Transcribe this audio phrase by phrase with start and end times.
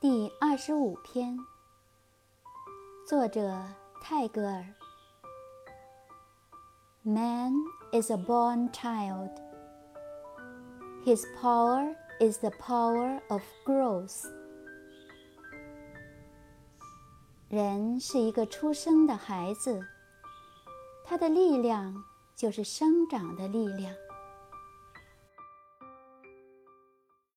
[0.00, 1.38] 第二十五篇
[3.06, 3.62] 作者
[4.00, 4.64] 泰戈尔
[7.04, 7.52] man
[7.92, 9.28] is a born child
[11.04, 14.24] his power is the power of growth
[17.50, 19.86] 人是一个出生的孩子
[21.04, 22.02] 他的力量
[22.34, 23.94] 就是生长的力量